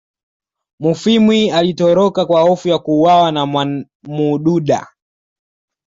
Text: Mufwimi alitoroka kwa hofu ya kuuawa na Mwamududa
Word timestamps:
Mufwimi 0.79 1.51
alitoroka 1.51 2.25
kwa 2.25 2.41
hofu 2.41 2.67
ya 2.67 2.79
kuuawa 2.79 3.31
na 3.31 3.45
Mwamududa 3.45 4.87